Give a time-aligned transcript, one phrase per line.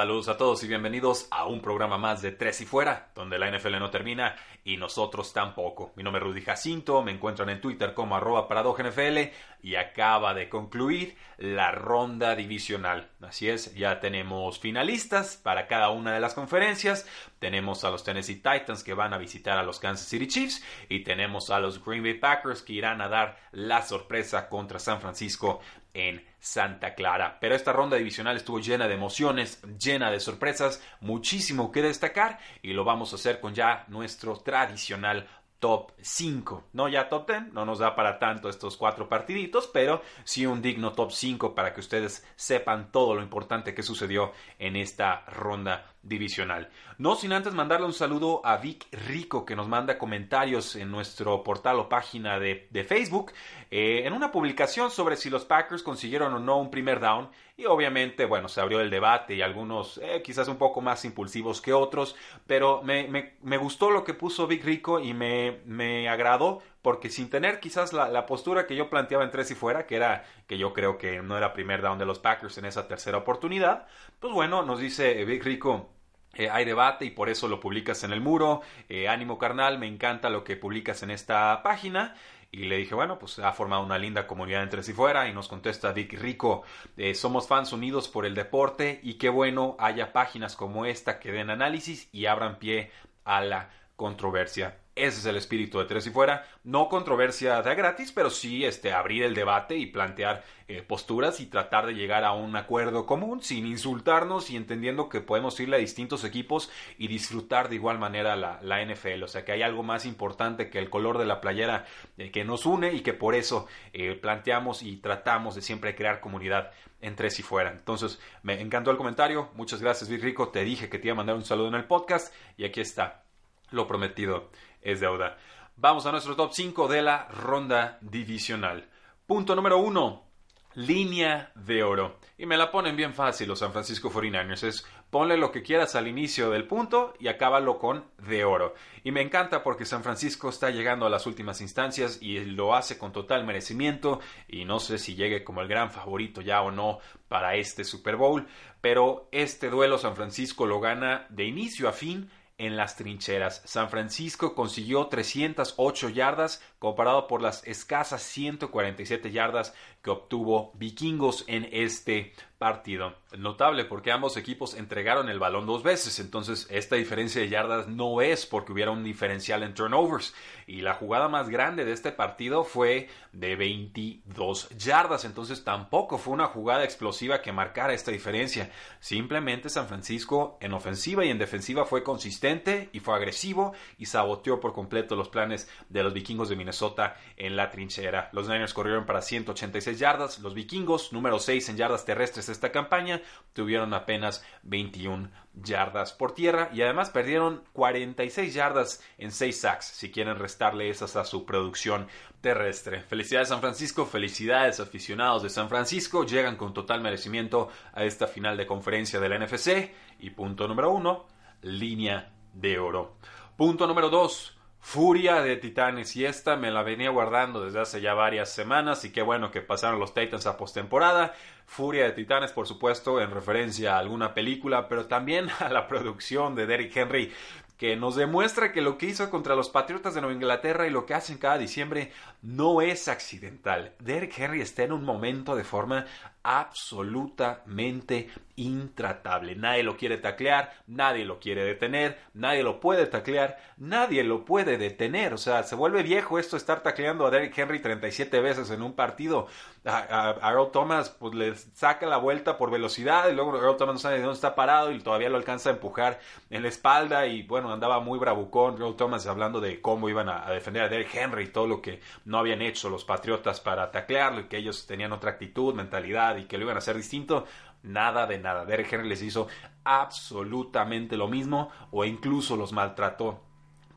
[0.00, 3.50] Saludos a todos y bienvenidos a un programa más de Tres y Fuera, donde la
[3.50, 5.92] NFL no termina y nosotros tampoco.
[5.94, 9.18] Mi nombre es Rudy Jacinto, me encuentran en Twitter como arroba NFL
[9.62, 13.10] y acaba de concluir la ronda divisional.
[13.20, 17.06] Así es, ya tenemos finalistas para cada una de las conferencias.
[17.38, 21.00] Tenemos a los Tennessee Titans que van a visitar a los Kansas City Chiefs y
[21.00, 25.60] tenemos a los Green Bay Packers que irán a dar la sorpresa contra San Francisco
[25.94, 27.38] en Santa Clara.
[27.40, 32.72] Pero esta ronda divisional estuvo llena de emociones, llena de sorpresas, muchísimo que destacar y
[32.72, 35.28] lo vamos a hacer con ya nuestro tradicional
[35.60, 36.64] top 5.
[36.72, 40.60] No ya top 10, no nos da para tanto estos cuatro partiditos, pero sí un
[40.62, 45.86] digno top 5 para que ustedes sepan todo lo importante que sucedió en esta ronda
[46.02, 46.70] divisional.
[46.98, 51.42] No sin antes mandarle un saludo a Vic Rico que nos manda comentarios en nuestro
[51.42, 53.32] portal o página de, Facebook
[53.70, 57.28] eh, en una publicación sobre si los Packers consiguieron o no un primer down
[57.60, 61.60] y obviamente bueno se abrió el debate y algunos eh, quizás un poco más impulsivos
[61.60, 62.16] que otros
[62.46, 63.08] pero me,
[63.42, 67.92] me, gustó lo que puso Vic Rico y me, me agradó porque sin tener quizás
[67.92, 70.96] la, la, postura que yo planteaba en tres y fuera, que era que yo creo
[70.96, 73.86] que no era primer down de los Packers en esa tercera oportunidad,
[74.18, 75.90] pues bueno, nos dice Vic Rico,
[76.34, 78.62] eh, hay debate y por eso lo publicas en el muro.
[78.88, 82.14] Eh, ánimo carnal, me encanta lo que publicas en esta página.
[82.52, 85.28] Y le dije, bueno, pues ha formado una linda comunidad entre sí fuera.
[85.28, 86.64] Y nos contesta Vic Rico,
[86.96, 91.30] eh, somos fans unidos por el deporte y qué bueno haya páginas como esta que
[91.32, 92.90] den análisis y abran pie
[93.24, 94.79] a la controversia.
[94.96, 96.46] Ese es el espíritu de Tres y Fuera.
[96.64, 101.46] No controversia de gratis, pero sí este, abrir el debate y plantear eh, posturas y
[101.46, 105.80] tratar de llegar a un acuerdo común sin insultarnos y entendiendo que podemos irle a
[105.80, 109.22] distintos equipos y disfrutar de igual manera la, la NFL.
[109.22, 111.86] O sea que hay algo más importante que el color de la playera
[112.18, 116.20] eh, que nos une y que por eso eh, planteamos y tratamos de siempre crear
[116.20, 117.70] comunidad en Tres y Fuera.
[117.70, 119.50] Entonces, me encantó el comentario.
[119.54, 120.48] Muchas gracias, Vic Rico.
[120.48, 123.24] Te dije que te iba a mandar un saludo en el podcast y aquí está.
[123.70, 124.50] Lo prometido
[124.82, 125.38] es deuda.
[125.76, 128.88] Vamos a nuestro top 5 de la ronda divisional.
[129.26, 130.26] Punto número 1.
[130.74, 132.18] Línea de oro.
[132.36, 134.62] Y me la ponen bien fácil los San Francisco 49ers.
[134.64, 138.74] Es ponle lo que quieras al inicio del punto y acábalo con de oro.
[139.04, 142.98] Y me encanta porque San Francisco está llegando a las últimas instancias y lo hace
[142.98, 144.20] con total merecimiento.
[144.48, 146.98] Y no sé si llegue como el gran favorito ya o no
[147.28, 148.46] para este Super Bowl.
[148.80, 153.62] Pero este duelo San Francisco lo gana de inicio a fin en las trincheras.
[153.64, 161.68] San Francisco consiguió 308 yardas comparado por las escasas 147 yardas que obtuvo Vikingos en
[161.72, 163.14] este partido.
[163.38, 168.20] Notable porque ambos equipos entregaron el balón dos veces, entonces esta diferencia de yardas no
[168.20, 170.34] es porque hubiera un diferencial en turnovers.
[170.66, 176.34] Y la jugada más grande de este partido fue de 22 yardas, entonces tampoco fue
[176.34, 178.70] una jugada explosiva que marcara esta diferencia.
[179.00, 184.60] Simplemente San Francisco en ofensiva y en defensiva fue consistente y fue agresivo y saboteó
[184.60, 188.28] por completo los planes de los vikingos de Minnesota en la trinchera.
[188.32, 193.20] Los Niners corrieron para 186 yardas, los vikingos número 6 en yardas terrestres esta campaña
[193.52, 200.10] tuvieron apenas 21 yardas por tierra y además perdieron 46 yardas en 6 sacks, si
[200.10, 202.06] quieren restarle esas a su producción
[202.40, 203.02] terrestre.
[203.02, 208.56] Felicidades San Francisco, felicidades aficionados de San Francisco, llegan con total merecimiento a esta final
[208.56, 209.90] de conferencia de la NFC
[210.20, 211.26] y punto número uno,
[211.62, 213.16] línea de oro.
[213.56, 218.14] Punto número 2 Furia de Titanes y esta me la venía guardando desde hace ya
[218.14, 221.34] varias semanas y qué bueno que pasaron los Titans a postemporada.
[221.66, 226.54] Furia de Titanes, por supuesto, en referencia a alguna película, pero también a la producción
[226.54, 227.32] de Derrick Henry
[227.80, 231.06] que nos demuestra que lo que hizo contra los Patriotas de Nueva Inglaterra y lo
[231.06, 232.12] que hacen cada diciembre
[232.42, 233.94] no es accidental.
[234.00, 236.04] Derrick Henry está en un momento de forma
[236.42, 239.56] absolutamente intratable.
[239.56, 244.76] Nadie lo quiere taclear, nadie lo quiere detener, nadie lo puede taclear, nadie lo puede
[244.76, 245.32] detener.
[245.32, 248.92] O sea, se vuelve viejo esto estar tacleando a Derrick Henry 37 veces en un
[248.92, 249.46] partido.
[249.86, 253.98] A, Earl Thomas pues le saca la vuelta por velocidad y luego Earl Thomas no
[253.98, 257.44] sabe de dónde está parado y todavía lo alcanza a empujar en la espalda y
[257.44, 257.74] bueno, ¿no?
[257.74, 261.48] Andaba muy bravucón Earl Thomas hablando de cómo iban a, defender a Derrick Henry y
[261.48, 265.30] todo lo que no habían hecho los Patriotas para taclearlo y que ellos tenían otra
[265.30, 267.46] actitud, mentalidad y que lo iban a hacer distinto.
[267.82, 268.66] Nada de nada.
[268.66, 269.48] Derrick Henry les hizo
[269.84, 273.40] absolutamente lo mismo o incluso los maltrató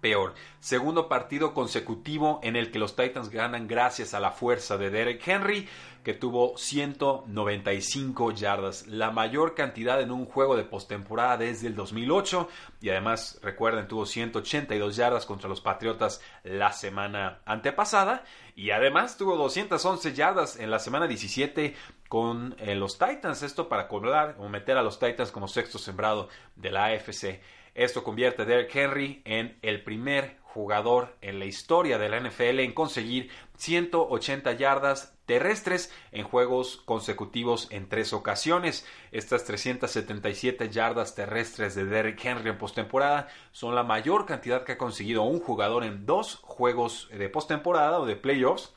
[0.04, 0.34] peor.
[0.60, 5.26] Segundo partido consecutivo en el que los Titans ganan gracias a la fuerza de Derek
[5.26, 5.70] Henry,
[6.04, 12.50] que tuvo 195 yardas, la mayor cantidad en un juego de postemporada desde el 2008.
[12.82, 18.26] Y además, recuerden, tuvo 182 yardas contra los Patriotas la semana antepasada.
[18.58, 21.76] Y además tuvo 211 yardas en la semana 17
[22.10, 23.42] con eh, los Titans.
[23.42, 26.28] Esto para colar o meter a los Titans como sexto sembrado
[26.58, 27.40] de la AFC.
[27.76, 32.60] Esto convierte a Derrick Henry en el primer jugador en la historia de la NFL
[32.60, 38.86] en conseguir 180 yardas terrestres en juegos consecutivos en tres ocasiones.
[39.12, 44.78] Estas 377 yardas terrestres de Derrick Henry en postemporada son la mayor cantidad que ha
[44.78, 48.74] conseguido un jugador en dos juegos de postemporada o de playoffs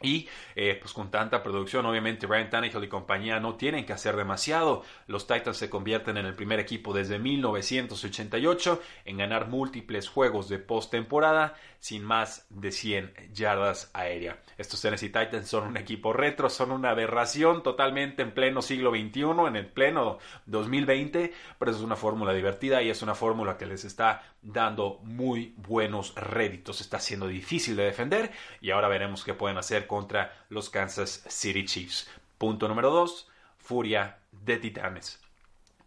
[0.00, 4.16] y eh, pues con tanta producción, obviamente Ryan Tannehill y compañía no tienen que hacer
[4.16, 4.84] demasiado.
[5.06, 10.58] Los Titans se convierten en el primer equipo desde 1988 en ganar múltiples juegos de
[10.58, 14.40] postemporada sin más de 100 yardas aérea.
[14.56, 19.46] Estos Tennessee Titans son un equipo retro, son una aberración totalmente en pleno siglo XXI,
[19.46, 23.84] en el pleno 2020, pero es una fórmula divertida y es una fórmula que les
[23.84, 26.80] está dando muy buenos réditos.
[26.80, 31.64] Está siendo difícil de defender y ahora veremos qué pueden hacer contra los Kansas City
[31.64, 32.10] Chiefs.
[32.38, 35.20] Punto número 2, furia de titanes.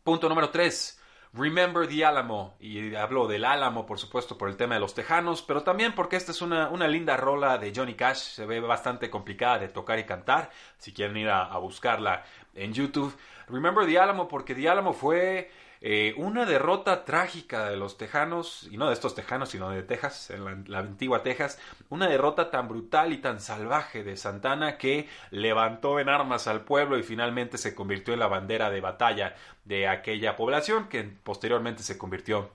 [0.04, 1.02] Punto número 3,
[1.34, 2.56] Remember the Alamo.
[2.60, 6.18] Y hablo del Álamo, por supuesto, por el tema de los tejanos, pero también porque
[6.18, 8.18] esta es una, una linda rola de Johnny Cash.
[8.18, 10.50] Se ve bastante complicada de tocar y cantar.
[10.78, 13.16] Si quieren ir a, a buscarla en YouTube.
[13.48, 15.50] Remember the Alamo, porque the Alamo fue
[15.84, 20.30] eh, una derrota trágica de los Tejanos, y no de estos Tejanos, sino de Texas,
[20.30, 26.00] en la, antigua Texas, una derrota tan brutal y tan salvaje de Santana que levantó
[26.00, 29.36] en armas al pueblo y finalmente se convirtió en la bandera de batalla
[29.66, 32.52] de aquella población que posteriormente se convirtió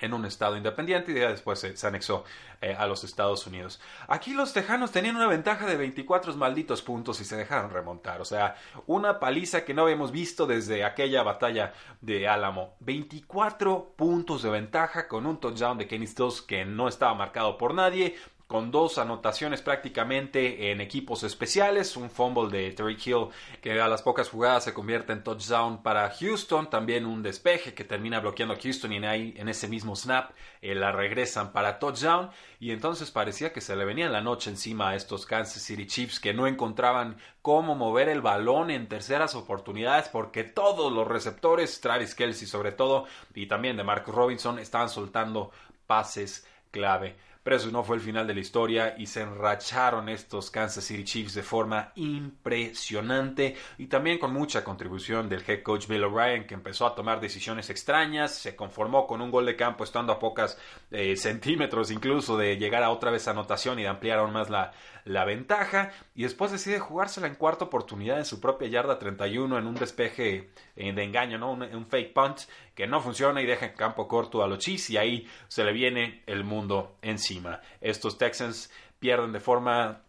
[0.00, 2.24] en un estado independiente y después se, anexó
[2.60, 3.80] eh, a los Estados Unidos.
[4.08, 8.20] Aquí los tejanos tenían una ventaja de 24 malditos puntos y se dejaron remontar.
[8.20, 8.56] O sea,
[8.86, 12.76] una paliza que no habíamos visto desde aquella batalla de Álamo.
[12.80, 17.74] 24 puntos de ventaja con un touchdown de Kenny Stills que no estaba marcado por
[17.74, 18.16] nadie
[18.50, 23.28] con dos anotaciones prácticamente en equipos especiales, un fumble de Terry Hill
[23.62, 27.84] que a las pocas jugadas se convierte en touchdown para Houston, también un despeje que
[27.84, 30.32] termina bloqueando a Houston y ahí en ese mismo snap
[30.62, 32.30] eh, la regresan para touchdown.
[32.58, 36.18] Y entonces parecía que se le venía la noche encima a estos Kansas City Chiefs
[36.18, 42.16] que no encontraban cómo mover el balón en terceras oportunidades porque todos los receptores, Travis
[42.16, 45.52] Kelsey sobre todo y también de Mark Robinson estaban soltando
[45.86, 50.52] pases clave pero eso no fue el final de la historia y se enracharon estos
[50.52, 56.04] Kansas City Chiefs de forma impresionante y también con mucha contribución del head coach Bill
[56.04, 60.12] O'Brien que empezó a tomar decisiones extrañas, se conformó con un gol de campo estando
[60.12, 60.58] a pocas
[60.92, 64.70] eh, centímetros incluso de llegar a otra vez anotación y de ampliar aún más la,
[65.10, 69.66] la ventaja y después decide jugársela en cuarta oportunidad en su propia yarda 31 en
[69.66, 71.52] un despeje de engaño, ¿no?
[71.52, 72.42] Un, fake punt
[72.74, 75.72] que no funciona y deja en campo corto a los Chiefs y ahí se le
[75.72, 77.60] viene el mundo encima.
[77.80, 78.70] Estos Texans
[79.00, 80.02] pierden de forma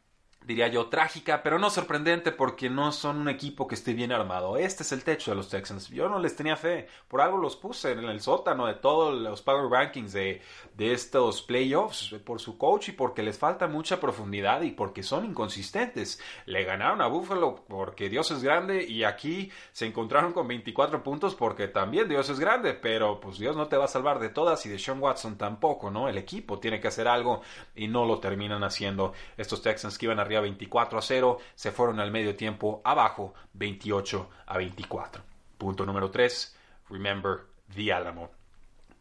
[0.45, 4.57] diría yo, trágica, pero no sorprendente porque no son un equipo que esté bien armado.
[4.57, 5.89] Este es el techo de los Texans.
[5.89, 6.87] Yo no les tenía fe.
[7.07, 10.41] Por algo los puse en el sótano de todos los Power Rankings de,
[10.75, 15.25] de estos playoffs, por su coach y porque les falta mucha profundidad y porque son
[15.25, 16.19] inconsistentes.
[16.45, 21.35] Le ganaron a Buffalo porque Dios es grande y aquí se encontraron con 24 puntos
[21.35, 24.65] porque también Dios es grande, pero pues Dios no te va a salvar de todas
[24.65, 26.09] y de Sean Watson tampoco, ¿no?
[26.09, 27.41] El equipo tiene que hacer algo
[27.75, 29.13] y no lo terminan haciendo.
[29.37, 34.29] Estos Texans que iban a 24 a 0, se fueron al medio tiempo abajo 28
[34.45, 35.23] a 24.
[35.57, 36.57] Punto número 3,
[36.89, 37.41] remember
[37.75, 38.31] the Alamo.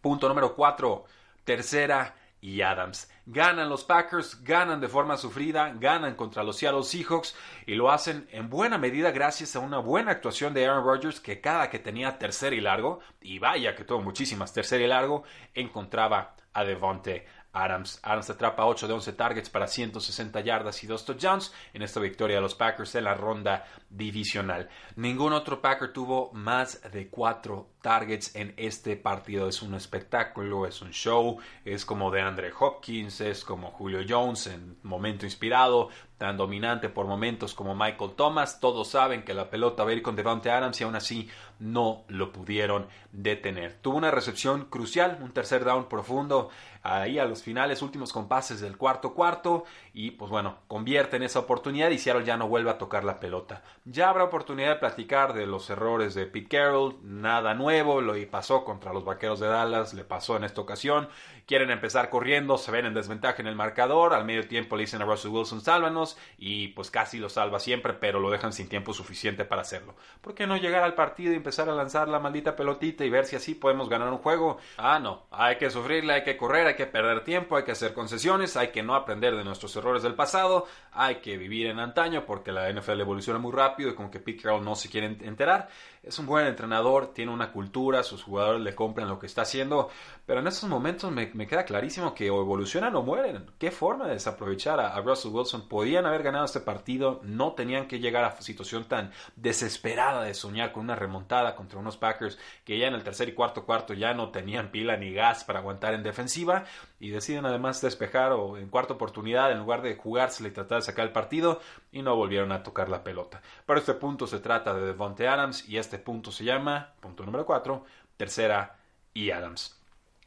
[0.01, 1.05] Punto número 4,
[1.45, 3.11] tercera y Adams.
[3.27, 8.29] Ganan los Packers, ganan de forma sufrida, ganan contra los Seattle Seahawks y lo hacen
[8.33, 12.19] en buena medida gracias a una buena actuación de Aaron Rodgers que cada que tenía
[12.19, 15.23] tercer y largo, y vaya que tuvo muchísimas tercer y largo,
[15.55, 18.01] encontraba a Devonte Adams.
[18.03, 22.37] Adams atrapa 8 de 11 targets para 160 yardas y 2 touchdowns en esta victoria
[22.37, 24.69] de los Packers en la ronda divisional.
[24.97, 29.49] Ningún otro Packer tuvo más de 4 targets en este partido.
[29.49, 34.47] Es un espectáculo, es un show, es como de Andre Hopkins, es como Julio Jones
[34.47, 35.89] en momento inspirado.
[36.21, 38.61] Tan dominante por momentos como Michael Thomas.
[38.61, 42.05] Todos saben que la pelota va a ir con Devante Adams y aún así no
[42.09, 43.79] lo pudieron detener.
[43.81, 46.51] Tuvo una recepción crucial, un tercer down profundo
[46.83, 51.41] ahí a los finales, últimos compases del cuarto cuarto y pues bueno, convierte en esa
[51.41, 53.63] oportunidad y Seattle ya no vuelve a tocar la pelota.
[53.85, 58.65] Ya habrá oportunidad de platicar de los errores de Pete Carroll, nada nuevo, lo pasó
[58.65, 61.09] contra los Vaqueros de Dallas, le pasó en esta ocasión,
[61.47, 65.03] quieren empezar corriendo, se ven en desventaja en el marcador, al medio tiempo le dicen
[65.03, 68.93] a Russell Wilson, sálvanos y pues casi lo salva siempre, pero lo dejan sin tiempo
[68.93, 69.95] suficiente para hacerlo.
[70.21, 73.27] ¿Por qué no llegar al partido y empezar a lanzar la maldita pelotita y ver
[73.27, 74.59] si así podemos ganar un juego?
[74.77, 77.93] Ah, no, hay que sufrirle, hay que correr, hay que perder tiempo, hay que hacer
[77.95, 82.25] concesiones, hay que no aprender de nuestros errores del pasado, hay que vivir en antaño
[82.27, 85.69] porque la NFL evoluciona muy rápido y como que Pete Carroll no se quiere enterar.
[86.03, 89.91] Es un buen entrenador, tiene una cultura, sus jugadores le compran lo que está haciendo,
[90.25, 93.51] pero en estos momentos me, queda clarísimo que o evolucionan o mueren.
[93.59, 95.69] ¿Qué forma de desaprovechar a, Russell Wilson?
[96.01, 100.73] Podían haber ganado este partido, no tenían que llegar a situación tan desesperada de soñar
[100.73, 104.15] con una remontada contra unos Packers que ya en el tercer y cuarto cuarto ya
[104.15, 106.65] no tenían pila ni gas para aguantar en defensiva
[107.01, 110.87] y deciden además despejar o en cuarta oportunidad en lugar de jugársela y tratar de
[110.87, 111.61] sacar el partido
[111.93, 113.43] y no volvieron a tocar la pelota.
[113.67, 117.45] Para este punto se trata de Devonte Adams y este punto se llama, punto número
[117.45, 117.85] 4,
[118.17, 118.79] tercera
[119.13, 119.80] y Adams.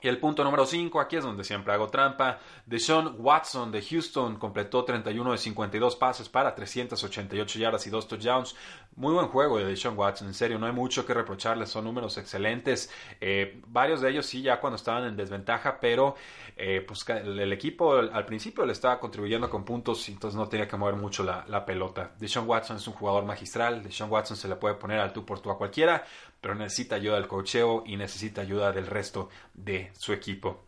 [0.03, 2.39] Y el punto número 5, aquí es donde siempre hago trampa.
[2.65, 8.53] Deshaun Watson de Houston completó 31 de 52 pases para 388 yardas y 2 touchdowns.
[8.97, 12.17] Muy buen juego de Deshaun Watson, en serio, no hay mucho que reprocharle, son números
[12.17, 12.91] excelentes.
[13.21, 16.15] Eh, varios de ellos sí, ya cuando estaban en desventaja, pero
[16.57, 20.75] eh, pues el, equipo al principio le estaba contribuyendo con puntos, entonces no tenía que
[20.75, 22.11] mover mucho la, la pelota.
[22.19, 25.39] Deshaun Watson es un jugador magistral, Deshaun Watson se le puede poner al tú por
[25.39, 26.03] tú a cualquiera,
[26.41, 30.63] pero necesita ayuda del cocheo y necesita ayuda del resto de su equipo.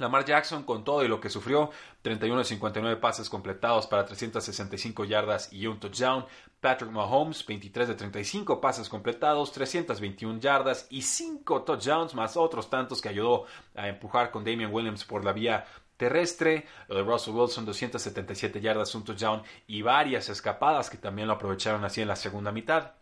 [0.00, 1.70] Lamar Jackson, con todo y lo que sufrió,
[2.02, 6.24] 31 de 59 pases completados para 365 yardas y un touchdown.
[6.60, 13.00] Patrick Mahomes, 23 de 35 pases completados, 321 yardas y 5 touchdowns, más otros tantos
[13.00, 13.44] que ayudó
[13.74, 16.66] a empujar con Damian Williams por la vía terrestre.
[16.88, 21.84] Lo de Russell Wilson, 277 yardas, un touchdown y varias escapadas que también lo aprovecharon
[21.84, 22.92] así en la segunda mitad.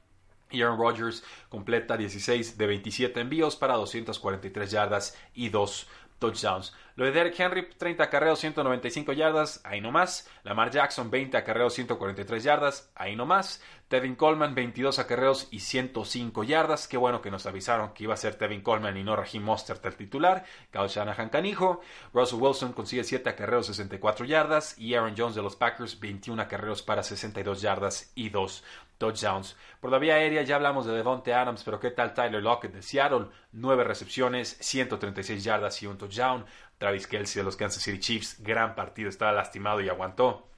[0.51, 5.87] Y Aaron Rodgers completa 16 de 27 envíos para 243 yardas y 2
[6.19, 6.75] touchdowns.
[6.99, 10.29] Lo de Derrick Henry, 30 acarreos, 195 yardas, ahí no más.
[10.43, 13.63] Lamar Jackson, 20 acarreos, 143 yardas, ahí no más.
[13.87, 16.89] Tevin Coleman, 22 acarreos y 105 yardas.
[16.89, 19.87] Qué bueno que nos avisaron que iba a ser Tevin Coleman y no Raheem Mostert
[19.87, 20.45] el titular.
[20.73, 21.83] Kyle Shanahan canijo.
[22.13, 24.77] Russell Wilson consigue 7 acarreos, 64 yardas.
[24.77, 28.65] Y Aaron Jones de los Packers, 21 acarreos para 62 yardas y 2
[28.99, 29.57] touchdowns.
[29.81, 32.83] Por la vía aérea ya hablamos de Devonte Adams, pero ¿qué tal Tyler Lockett de
[32.83, 33.29] Seattle?
[33.53, 36.45] 9 recepciones, 136 yardas y un touchdown.
[36.79, 40.49] Travis Kelsey de los Kansas City Chiefs, gran partido, estaba lastimado y aguantó.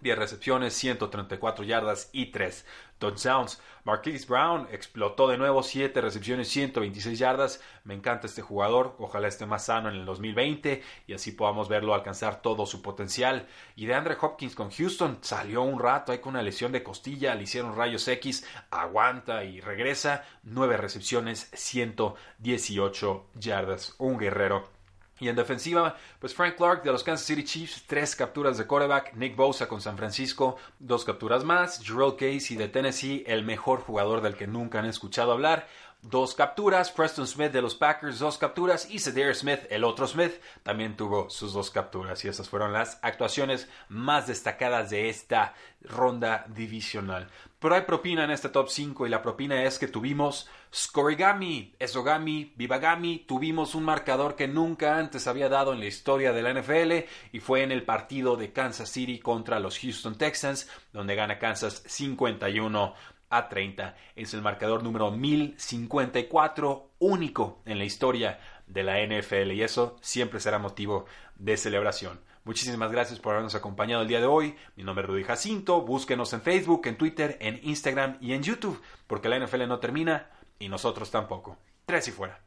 [0.00, 2.64] 10 recepciones, 134 yardas y 3
[2.98, 3.60] touchdowns.
[3.84, 7.60] Marquise Brown explotó de nuevo, 7 recepciones, 126 yardas.
[7.84, 11.94] Me encanta este jugador, ojalá esté más sano en el 2020 y así podamos verlo
[11.94, 13.46] alcanzar todo su potencial.
[13.74, 17.34] Y de Andre Hopkins con Houston salió un rato ahí con una lesión de costilla,
[17.34, 20.24] le hicieron rayos X, aguanta y regresa.
[20.42, 23.94] 9 recepciones, 118 yardas.
[23.98, 24.79] Un guerrero
[25.20, 29.14] y en defensiva, pues Frank Clark de los Kansas City Chiefs, tres capturas de quarterback.
[29.14, 31.80] Nick Bosa con San Francisco, dos capturas más.
[31.84, 35.66] Jerome Casey de Tennessee, el mejor jugador del que nunca han escuchado hablar
[36.02, 36.90] dos capturas.
[36.90, 38.90] Preston Smith de los Packers, dos capturas.
[38.90, 42.24] Y Cedar Smith, el otro Smith, también tuvo sus dos capturas.
[42.24, 47.28] Y esas fueron las actuaciones más destacadas de esta ronda divisional.
[47.60, 52.54] Pero hay propina en este top 5 y la propina es que tuvimos Scorigami, Esogami,
[52.56, 57.06] Vivagami, tuvimos un marcador que nunca antes había dado en la historia de la NFL
[57.32, 61.82] y fue en el partido de Kansas City contra los Houston Texans, donde gana Kansas
[61.86, 62.94] 51
[63.28, 63.94] a 30.
[64.16, 70.40] Es el marcador número 1054, único en la historia de la NFL y eso siempre
[70.40, 71.04] será motivo
[71.36, 72.29] de celebración.
[72.44, 74.56] Muchísimas gracias por habernos acompañado el día de hoy.
[74.76, 75.82] Mi nombre es Rudy Jacinto.
[75.82, 80.30] Búsquenos en Facebook, en Twitter, en Instagram y en YouTube, porque la NFL no termina
[80.58, 81.58] y nosotros tampoco.
[81.84, 82.40] Tres y fuera.